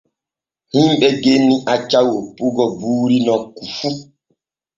[0.73, 3.89] Himɓe genni acca woppugo buuri nokku fu.